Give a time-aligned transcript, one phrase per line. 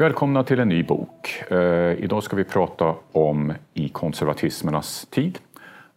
[0.00, 1.42] Välkomna till en ny bok.
[1.48, 1.58] Eh,
[1.92, 5.38] idag ska vi prata om I konservatismernas tid.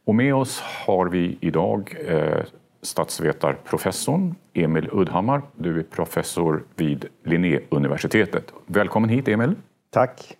[0.05, 2.43] Och med oss har vi idag eh,
[2.81, 5.41] statsvetarprofessorn Emil Uddhammar.
[5.55, 8.53] Du är professor vid Linnéuniversitetet.
[8.65, 9.55] Välkommen hit Emil.
[9.89, 10.37] Tack.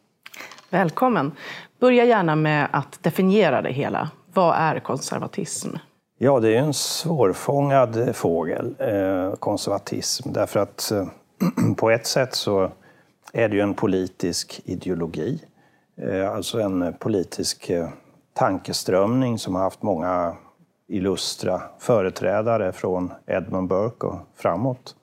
[0.70, 1.32] Välkommen.
[1.80, 4.09] Börja gärna med att definiera det hela.
[4.34, 5.70] Vad är konservatism?
[6.18, 10.32] Ja, det är en svårfångad fågel, eh, konservatism.
[10.34, 11.08] Därför att eh,
[11.78, 12.72] på ett sätt så
[13.34, 15.44] är det ju en politisk ideologi.
[15.96, 17.90] Eh, alltså en politisk eh,
[18.34, 20.36] tankeströmning som har haft många
[20.88, 24.95] illustra företrädare från Edmund Burke och framåt.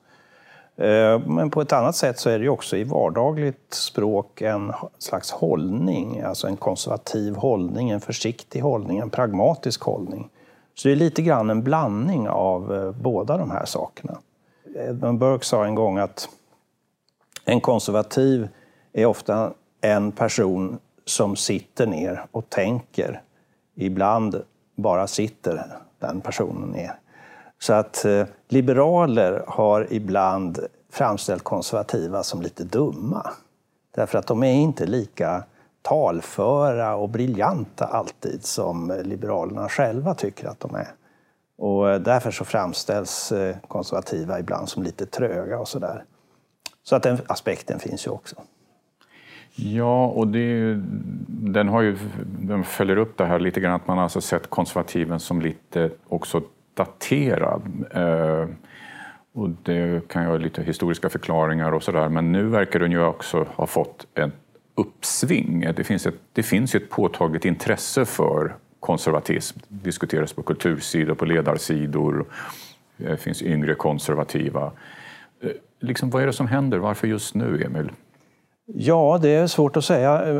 [0.76, 4.72] Eh, men på ett annat sätt så är det ju också i vardagligt språk en
[4.98, 10.28] slags hållning, alltså en konservativ hållning, en försiktig hållning, en pragmatisk hållning.
[10.74, 14.18] Så det är lite grann en blandning av båda de här sakerna.
[14.76, 16.28] Edmund Burke sa en gång att
[17.44, 18.48] en konservativ
[18.92, 23.22] är ofta en person som sitter ner och tänker.
[23.74, 24.42] Ibland
[24.76, 25.66] bara sitter
[25.98, 26.92] den personen ner.
[27.58, 30.58] Så att eh, liberaler har ibland
[30.90, 33.30] framställt konservativa som lite dumma.
[33.94, 35.44] Därför att de är inte lika
[35.82, 40.88] talföra och briljanta alltid som liberalerna själva tycker att de är.
[41.58, 46.04] Och eh, därför så framställs eh, konservativa ibland som lite tröga och sådär.
[46.82, 48.36] Så att den aspekten finns ju också.
[49.54, 50.80] Ja, och det,
[51.28, 51.98] den, har ju,
[52.38, 56.42] den följer upp det här lite grann att man alltså sett konservativen som lite också
[56.74, 57.62] daterad.
[57.90, 58.48] Eh,
[59.32, 63.04] och det kan ju ha lite historiska förklaringar och sådär, men nu verkar den ju
[63.04, 64.32] också ha fått ett
[64.74, 65.60] uppsving.
[65.76, 69.58] Det finns, ett, det finns ju ett påtagligt intresse för konservatism.
[69.68, 72.24] Det diskuteras på kultursidor, på ledarsidor.
[72.96, 74.72] Det finns yngre konservativa.
[75.80, 76.78] Liksom, vad är det som händer?
[76.78, 77.90] Varför just nu, Emil?
[78.74, 80.34] Ja, det är svårt att säga eh,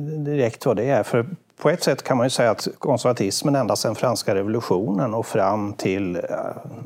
[0.00, 1.02] direkt vad det är.
[1.02, 1.26] För
[1.62, 5.72] på ett sätt kan man ju säga att konservatismen ända sedan franska revolutionen och fram
[5.72, 6.22] till eh,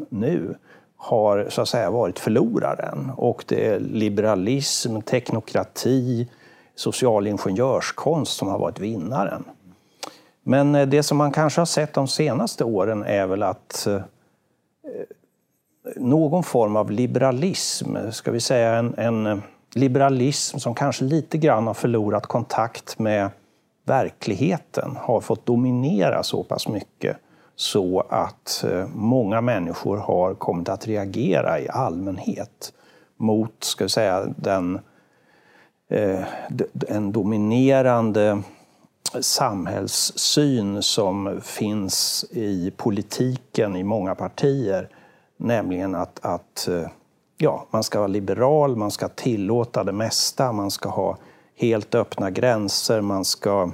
[0.09, 0.55] nu
[0.97, 3.11] har så att säga varit förloraren.
[3.17, 6.29] Och det är liberalism, teknokrati,
[6.75, 9.45] social ingenjörskonst som har varit vinnaren.
[10.43, 13.89] Men eh, det som man kanske har sett de senaste åren är väl att
[15.97, 19.43] någon form av liberalism, ska vi säga en, en
[19.75, 23.31] liberalism som kanske lite grann har förlorat kontakt med
[23.85, 27.17] verkligheten, har fått dominera så pass mycket
[27.57, 32.73] så att eh, många människor har kommit att reagera i allmänhet
[33.17, 34.81] mot, ska vi säga, den,
[35.91, 36.21] eh,
[36.89, 38.43] en dominerande
[39.21, 44.89] samhällssyn som finns i politiken i många partier.
[45.43, 46.89] Nämligen att, att eh,
[47.37, 51.17] ja, man ska vara liberal, man ska tillåta det mesta, man ska ha
[51.57, 53.71] helt öppna gränser, man ska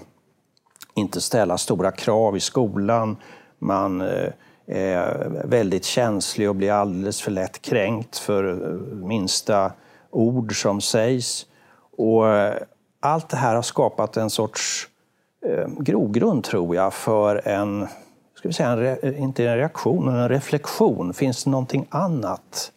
[0.95, 3.17] inte ställa stora krav i skolan,
[3.59, 4.33] man eh,
[4.67, 9.73] är väldigt känslig och blir alldeles för lätt kränkt för eh, minsta
[10.11, 11.47] ord som sägs.
[11.97, 12.25] Och
[13.01, 14.89] allt det här har skapat en sorts
[15.79, 17.87] grogrund, tror jag, för en
[18.53, 21.15] ska vi säga, en, eh, inte en reaktion, men en reflektion.
[21.15, 22.73] Finns det någonting annat?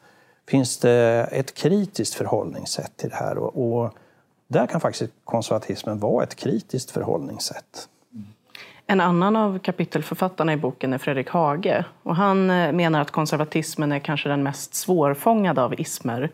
[0.47, 3.38] Finns det ett kritiskt förhållningssätt till det här?
[3.38, 3.94] Och, och
[4.47, 7.88] där kan faktiskt konservatismen vara ett kritiskt förhållningssätt.
[8.13, 8.28] Mm.
[8.88, 11.85] En annan av kapitelförfattarna i boken är Fredrik Hage.
[12.03, 16.31] Och han eh, menar att konservatismen är kanske den mest svårfångade av ismer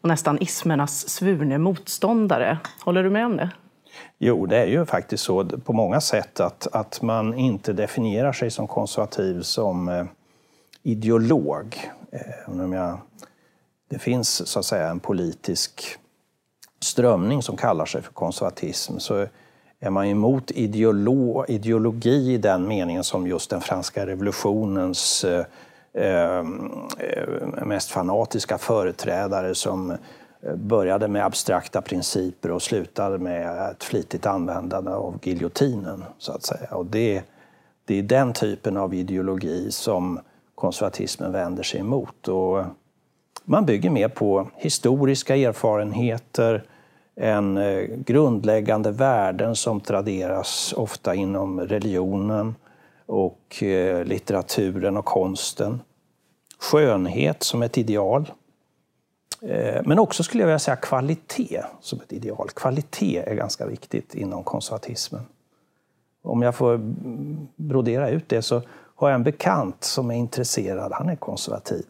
[0.00, 2.58] och nästan ismernas svurne motståndare.
[2.84, 3.50] Håller du med om det?
[4.18, 8.50] Jo, det är ju faktiskt så på många sätt att, att man inte definierar sig
[8.50, 10.04] som konservativ som eh,
[10.82, 11.90] ideolog.
[12.12, 12.98] Eh, om jag,
[13.90, 15.98] det finns så att säga en politisk
[16.80, 19.26] strömning som kallar sig för konservatism så
[19.80, 25.46] är man emot ideolo, ideologi i den meningen som just den franska revolutionens eh,
[25.94, 26.44] eh
[27.64, 29.96] mest fanatiska företrädare som
[30.46, 36.04] Eh, började med abstrakta principer och slutade med ett flitigt användande av giljotinen.
[36.18, 36.68] Så att säga.
[36.70, 37.22] Och det,
[37.84, 40.20] det är den typen av ideologi som
[40.54, 42.28] konservatismen vänder sig emot.
[42.28, 42.64] Och
[43.44, 46.64] man bygger mer på historiska erfarenheter,
[47.16, 52.54] än eh, grundläggande värden som traderas ofta inom religionen
[53.06, 55.80] och eh, litteraturen och konsten.
[56.58, 58.32] Skönhet som ett ideal.
[59.46, 62.48] Eh, men också skulle jag vilja säga kvalitet som ett ideal.
[62.54, 65.22] Kvalitet är ganska viktigt inom konservatismen.
[66.22, 66.80] Om jag får
[67.56, 68.62] brodera ut det så
[68.96, 71.84] har jag en bekant som är intresserad, han är konservativ.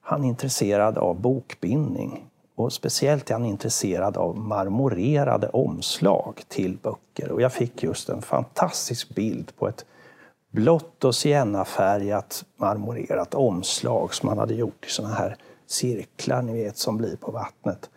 [0.00, 2.24] Han är intresserad av bokbindning
[2.54, 7.32] och speciellt är han intresserad av marmorerade omslag till böcker.
[7.32, 9.84] Och jag fick just en fantastisk bild på ett
[10.50, 15.36] blått och siennafärgat marmorerat omslag som han hade gjort i såna här
[15.70, 17.90] cirklar ni vet, som blir på vattnet.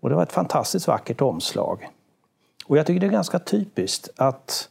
[0.00, 1.88] Och det var ett fantastiskt vackert omslag.
[2.66, 4.68] Och jag tycker det är ganska typiskt att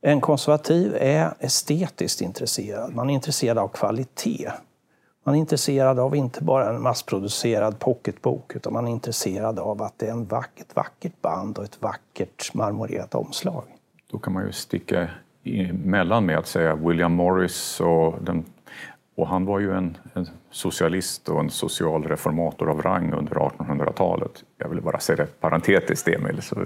[0.00, 2.94] en konservativ är estetiskt intresserad.
[2.94, 4.50] Man är intresserad av kvalitet.
[5.24, 9.98] Man är intresserad av inte bara en massproducerad pocketbok utan man är intresserad av att
[9.98, 13.64] det är en vack, ett vackert band och ett vackert marmorerat omslag.
[14.10, 15.08] Då kan man ju sticka
[15.44, 18.44] emellan med att säga William Morris och den
[19.16, 24.30] och han var ju en, en, socialist och en social reformator av rang under 1800-talet.
[24.58, 26.42] Jag vill bara säga det parentetiskt, Emil.
[26.42, 26.56] Så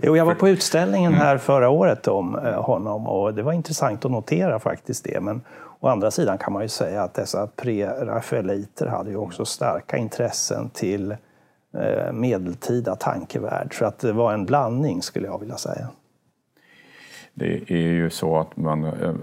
[0.00, 1.38] jo, jag var på utställningen här mm.
[1.38, 5.20] förra året om eh, honom och det var intressant att notera faktiskt det.
[5.20, 5.40] Men
[5.80, 10.70] å andra sidan kan man ju säga att dessa pre-rafaeliter hade ju också starka intressen
[10.70, 11.10] till
[11.74, 13.74] eh, medeltida tankevärld.
[13.74, 15.88] Så att det var en blandning skulle jag vilja säga.
[17.38, 18.84] Det är ju så att man...
[18.84, 19.14] Eh,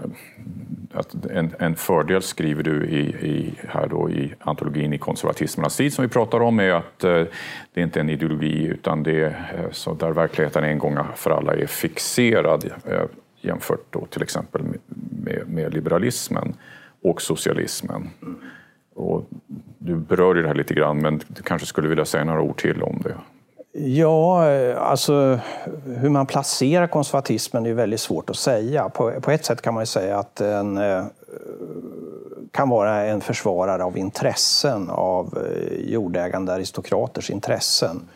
[0.92, 5.92] att en, en fördel skriver du i, i, här då i antologin i konservatismernas tid
[5.92, 7.24] som vi pratar om är att eh,
[7.72, 10.98] det är inte är en ideologi utan det är eh, så där verkligheten en gång
[11.14, 12.70] för alla är fixerad
[13.40, 14.62] jämfört då till exempel
[15.24, 16.54] med, med liberalismen
[17.02, 18.10] och socialismen.
[18.94, 19.30] Och
[19.78, 22.56] du berör ju det här lite grann men du kanske skulle vilja säga några ord
[22.56, 23.14] till om det.
[23.78, 25.38] Ja, eh, alltså
[25.86, 28.88] hur man placerar konservatismen är väldigt svårt att säga.
[28.88, 31.04] På, på ett sätt kan man ju säga att den eh,
[32.52, 38.08] kan vara en försvarare av intressen, av eh, jordägande aristokraters intressen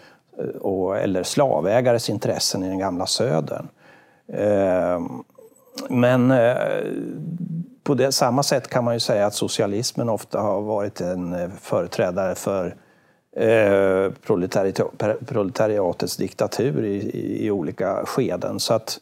[0.61, 3.69] och, eller slavägares intressen i den gamla södern.
[4.33, 5.09] Ehm,
[5.89, 6.35] men
[7.85, 12.35] på det, samma sätt kan man ju säga att socialismen ofta har varit en företrädare
[12.35, 12.77] för
[13.37, 14.13] eh,
[15.27, 18.61] proletariatets diktatur i, i, olika skeden.
[18.61, 18.99] Så att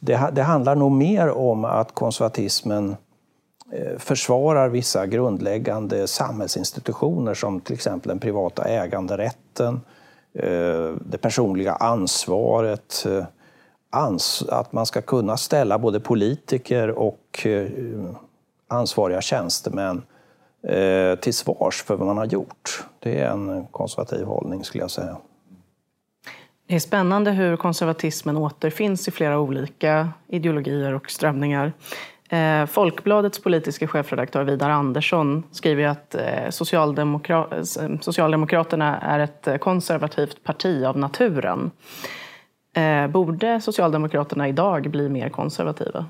[0.00, 2.96] det, det handlar nog mer om att konservatismen
[3.72, 9.80] eh, försvarar vissa grundläggande samhällsinstitutioner som till exempel den privata äganderätten,
[10.34, 13.24] eh, det personliga ansvaret, eh,
[14.48, 17.46] att man ska kunna ställa både politiker och
[18.68, 20.02] ansvariga tjänstemän
[20.68, 22.84] Eh, till svars för vad man har gjort.
[22.98, 25.16] Det är en konservativ hållning skulle jag säga.
[26.68, 31.72] Det är spännande hur konservatismen återfinns i flera olika ideologier och strömningar.
[32.28, 37.64] Eh, Folkbladets politiska chefredaktör Vidar Andersson skriver att eh, Socialdemokra
[38.00, 41.70] Socialdemokraterna är ett konservativt parti av naturen.
[43.10, 46.06] Borde Socialdemokraterna idag bli mer konservativa?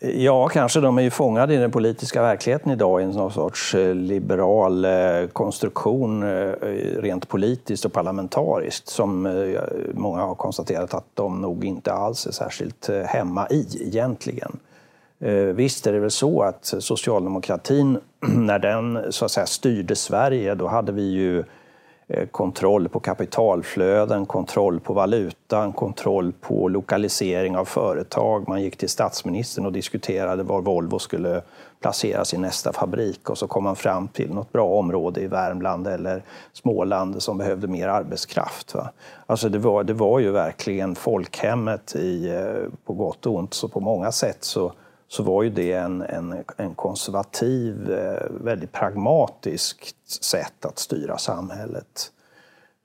[0.00, 0.80] Ja, kanske.
[0.80, 5.26] De är ju fångade i den politiska verkligheten idag i någon sorts eh, liberal eh,
[5.32, 6.52] konstruktion eh,
[6.98, 9.22] rent politiskt och parlamentariskt som
[9.94, 14.58] många har konstaterat att de nog inte alls är särskilt hemma i egentligen.
[15.54, 20.66] Visst är det väl så att socialdemokratin, när den så att säga styrde Sverige, då
[20.66, 21.44] hade vi ju
[22.10, 28.48] Eh, kontroll på kapitalflöden, kontroll på valutan, kontroll på lokalisering av företag.
[28.48, 31.42] Man gick till statsministern och diskuterade var Volvo skulle
[31.80, 35.86] placera sin nästa fabrik och så kom man fram till något bra område i Värmland
[35.86, 36.22] eller
[36.52, 38.74] Småland som behövde mer arbetskraft.
[38.74, 38.90] Va?
[39.26, 43.68] Alltså det, var, det var ju verkligen folkhemmet i, eh, på gott och ont, så
[43.68, 44.72] på många sätt så
[45.08, 52.12] så var ju det en, en, en konservativ, eh, väldigt pragmatiskt sätt att styra samhället.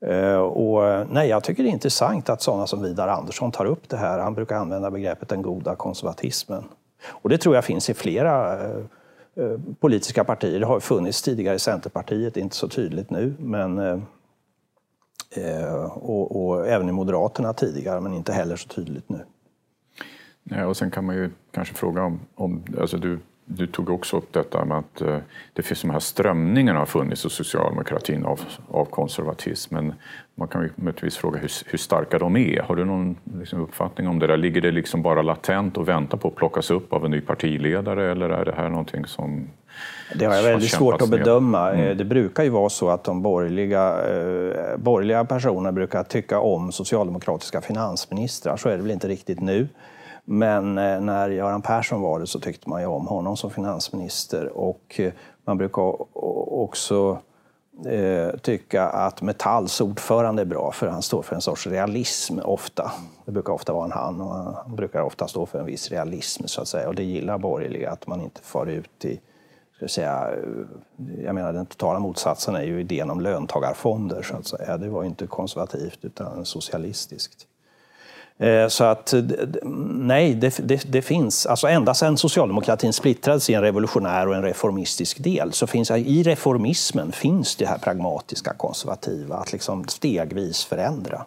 [0.05, 3.65] Eh, och, eh, nej, jag tycker det är intressant att sådana som Vidar Andersson tar
[3.65, 4.19] upp det här.
[4.19, 6.63] Han brukar använda begreppet den goda konservatismen.
[7.05, 8.59] Och det tror jag finns i flera
[9.79, 10.59] politiska partier.
[10.59, 13.35] Det har funnits tidigare i Centerpartiet, inte så tydligt nu.
[13.39, 13.79] Men,
[15.95, 19.19] och, och även i Moderaterna tidigare, men inte heller så tydligt nu.
[20.43, 24.17] Ja, och sen kan man ju kanske fråga om, om alltså du, du tog också
[24.17, 25.17] upp detta med att eh,
[25.53, 29.75] det finns de här strömningarna har funnits i socialdemokratin av, av konservatism.
[29.75, 29.93] Men
[30.35, 32.61] man kan ju möjligtvis fråga hur, hur starka de är.
[32.61, 34.37] Har du någon liksom uppfattning om det där?
[34.37, 38.11] Ligger det liksom bara latent och väntar på att plockas upp av en ny partiledare
[38.11, 39.47] eller är det här någonting som
[40.15, 41.71] det har jag väldigt svårt att bedöma.
[41.71, 41.97] Mm.
[41.97, 47.61] Det brukar ju vara så att de borgerliga, eh, borgerliga personerna brukar tycka om socialdemokratiska
[47.61, 48.57] finansministrar.
[48.57, 49.67] Så är det väl inte riktigt nu.
[50.25, 54.57] Men eh, när Göran Persson var det så tyckte man ju om honom som finansminister.
[54.57, 55.13] Och eh,
[55.45, 55.95] man brukar
[56.53, 57.17] också
[57.85, 62.91] eh, tycka att Metalls ordförande är bra för han står för en sorts realism ofta.
[63.25, 66.43] Det brukar ofta vara en han och han brukar ofta stå för en viss realism
[66.45, 66.87] så att säga.
[66.87, 69.19] Och det gillar borgerliga, att man inte far ut i
[69.75, 70.35] ska säga,
[71.23, 74.77] jag menar den totala motsatsen är ju idén om löntagarfonder så att säga.
[74.77, 77.47] Det var inte konservativt utan socialistiskt.
[78.43, 79.21] Eh, så att eh,
[79.63, 84.43] nej, det, det, det, finns, alltså ända sedan socialdemokratin splittrades i en revolutionär och en
[84.43, 91.25] reformistisk del, så finns i reformismen finns det här pragmatiska konservativa, att liksom stegvis förändra.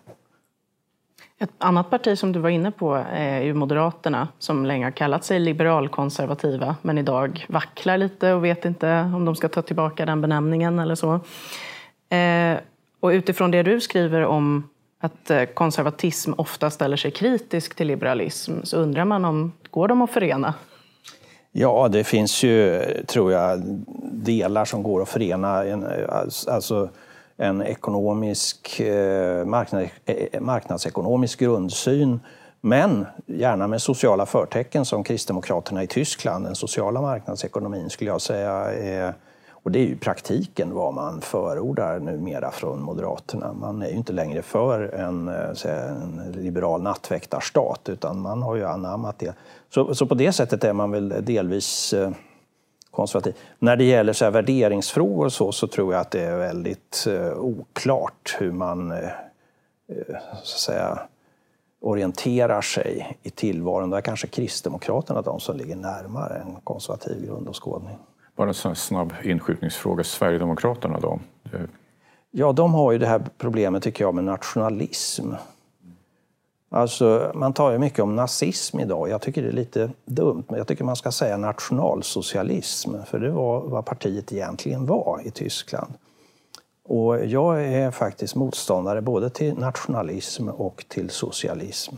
[1.39, 4.91] Ett annat parti som du var inne på eh, är ju Moderaterna som länge har
[4.91, 10.07] kallat sig liberalkonservativa men idag vacklar lite och vet inte om de ska ta tillbaka
[10.07, 11.21] den benämningen eller så.
[13.01, 14.69] Och utifrån det du skriver om
[15.07, 20.03] att eh, konservatism ofta ställer sig kritisk till liberalism så undrar man om går de
[20.03, 20.55] att förena?
[21.53, 23.63] Ja, det finns ju, tror jag,
[24.13, 25.65] delar som går att förena.
[26.09, 26.89] Alltså, alltså,
[27.37, 32.21] en ekonomisk, eh, eh, marknadsekonomisk grundsyn
[32.61, 36.45] men gärna med sociala förtecken som Kristdemokraterna i Tyskland.
[36.45, 39.15] Den sociala marknadsekonomin skulle jag säga är
[39.67, 43.53] och det är ju praktiken vad man förordar numera från Moderaterna.
[43.53, 48.65] Man är ju inte längre för en, eh, en liberal nattväktarstat utan man har ju
[48.65, 49.35] anammat det.
[49.69, 52.11] Så, så på det sättet är man väl delvis eh,
[52.91, 53.37] konservativ.
[53.59, 57.07] När det gäller så här värderingsfrågor och så, så tror jag att det är väldigt
[57.09, 58.95] eh, oklart hur man
[60.43, 60.99] så att säga,
[61.81, 63.91] orienterar sig i tillvaron.
[63.91, 67.99] Där kanske Kristdemokraterna de som ligger närmare en konservativ grundåskådning.
[68.37, 70.05] Bara en snabb inskjutningsfråga.
[70.05, 71.21] Sverigedemokraterna då?
[72.31, 75.33] Ja, de har ju det här problemet tycker jag med nationalism.
[76.71, 79.09] Alltså, man talar ju mycket om nazism idag.
[79.09, 82.95] Jag tycker det är lite dumt, men jag tycker man ska säga nationalsocialism.
[83.07, 85.95] För det var vad partiet egentligen var i Tyskland.
[86.85, 91.97] Och jag är faktiskt motståndare både till nationalism och till socialism.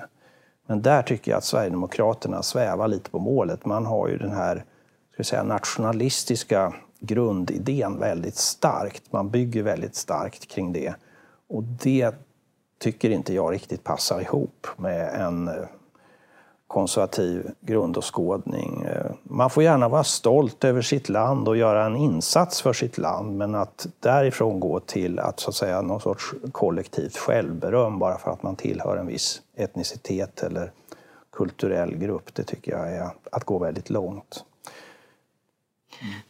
[0.66, 3.66] Men där tycker jag att Sverigedemokraterna svävar lite på målet.
[3.66, 4.64] Man har ju den här
[5.24, 9.12] ska säga, nationalistiska grundidén väldigt starkt.
[9.12, 10.94] Man bygger väldigt starkt kring det.
[11.48, 12.14] Och det
[12.78, 15.54] tycker inte jag riktigt passar ihop med en eh,
[16.66, 18.82] konservativ grundåskådning.
[18.82, 22.98] Eh, man får gärna vara stolt över sitt land och göra en insats för sitt
[22.98, 28.18] land men att därifrån gå till att så att säga någon sorts kollektivt självberöm bara
[28.18, 30.72] för att man tillhör en viss etnicitet eller
[31.32, 34.44] kulturell grupp, det tycker jag är att gå väldigt långt.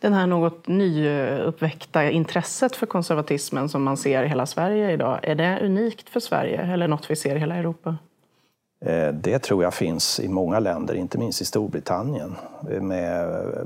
[0.00, 5.34] Den här något nyuppväckta intresset för konservatismen som man ser i hela Sverige idag, är
[5.34, 7.96] det unikt för Sverige eller något vi ser i hela Europa?
[8.80, 12.36] Eh, det tror jag finns i många länder, inte minst i Storbritannien
[12.70, 13.62] eh, med eh,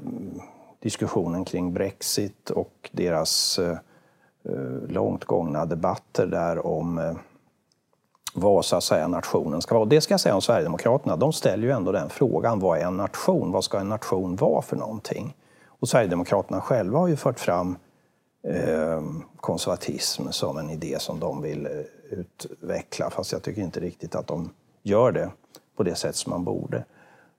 [0.81, 3.61] diskussionen kring Brexit och deras
[4.89, 7.17] långt gångna debatter där om
[8.35, 9.83] vad så att säga nationen ska vara.
[9.83, 12.85] Och det ska jag säga om Sverigedemokraterna, de ställer ju ändå den frågan, vad är
[12.85, 13.53] en nation?
[13.53, 15.35] Vad ska en nation vara för någonting?
[15.83, 17.77] Och Sverigedemokraterna själva har ju fört fram
[18.49, 19.03] eh,
[19.37, 21.73] konservatism som en idé som de vill eh,
[22.11, 24.51] utveckla, fast jag tycker inte riktigt att de
[24.83, 25.31] gör det
[25.77, 26.85] på det sätt som man borde.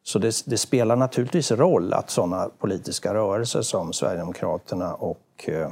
[0.04, 5.70] Så det, det spelar naturligtvis roll att sådana politiska rörelser som Sverigedemokraterna och eh,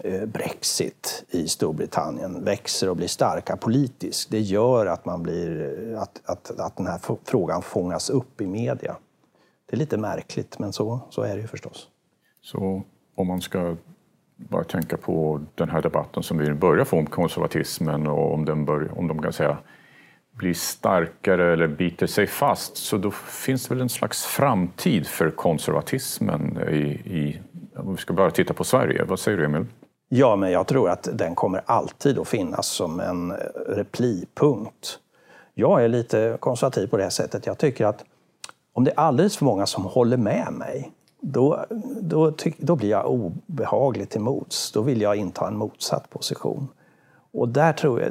[0.00, 4.30] eh, Brexit i Storbritannien växer och blir starka politiskt.
[4.30, 8.46] Det gör att, man blir, eh, att, att, att den här frågan fångas upp i
[8.46, 8.96] media.
[9.66, 11.88] Det är lite märkligt, men så, så är det ju förstås.
[12.42, 12.82] Så
[13.14, 13.76] om man ska
[14.36, 18.64] bara tänka på den här debatten som vi börjar få om konservatismen och om, den
[18.64, 19.58] bör, om de kan säga
[20.34, 25.30] blir starkare eller biter sig fast, så då finns det väl en slags framtid för
[25.30, 26.76] konservatismen i,
[27.18, 27.40] i
[27.76, 29.04] om vi ska bara titta på Sverige.
[29.04, 29.66] Vad säger du, Emil?
[30.08, 33.32] Ja, men jag tror att den kommer alltid att finnas som en
[33.68, 34.98] replipunkt.
[35.54, 37.46] Jag är lite konservativ på det sättet.
[37.46, 38.04] Jag tycker att
[38.74, 41.66] om det är alldeles för många som håller med mig, då,
[42.00, 44.72] då, tyck, då blir jag obehaglig till mots.
[44.72, 46.68] Då vill jag inta en motsatt position.
[47.32, 48.10] Och där tror jag,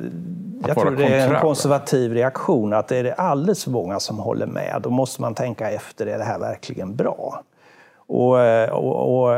[0.67, 4.46] jag tror det är en konservativ reaktion, att är det alldeles för många som håller
[4.46, 7.43] med, då måste man tänka efter, är det här verkligen bra?
[8.08, 8.38] Och,
[8.72, 9.29] och, och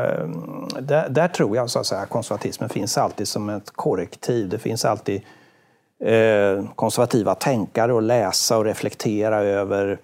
[0.79, 4.50] där, där, tror jag så att säga, konservatismen finns alltid som ett korrektiv.
[4.50, 5.22] Det finns alltid
[6.00, 10.00] eh, konservativa tänkare att läsa och reflektera över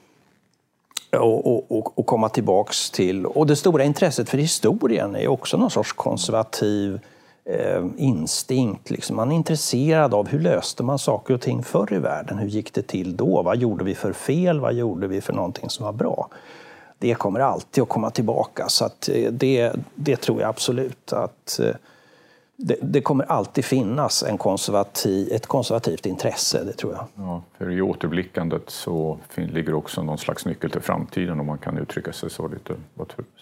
[1.17, 3.25] och, och, och, komma tillbaks till.
[3.25, 6.99] Och det stora intresset för historien är också någon sorts konservativ
[7.45, 8.89] eh, instinkt.
[8.89, 9.15] Liksom.
[9.15, 12.37] Man är intresserad av hur löste man saker och ting förr i världen?
[12.37, 13.41] Hur gick det till då?
[13.41, 14.59] Vad gjorde vi för fel?
[14.59, 16.29] Vad gjorde vi för någonting som var bra?
[16.99, 18.69] Det kommer alltid att komma tillbaka.
[18.69, 21.75] Så att eh, det, det tror jag absolut att eh,
[22.61, 27.05] det, det, kommer alltid finnas en konservativ, ett konservativt intresse, det tror jag.
[27.15, 31.77] Ja, för i återblickandet så ligger också någon slags nyckel till framtiden om man kan
[31.77, 32.73] uttrycka sig så lite.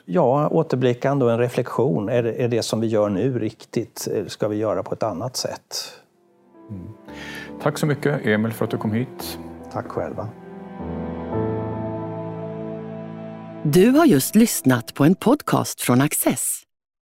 [0.06, 2.10] Ja, återblickande och en reflektion.
[2.10, 4.08] Är det, är det som vi gör nu riktigt?
[4.28, 5.94] Ska vi göra på ett annat sätt?
[6.70, 6.88] Mm.
[7.62, 9.40] Tack så mycket Emil för att du kom hit.
[9.72, 10.28] Tack själva.
[13.64, 16.69] Du har just lyssnat på en podcast från Access.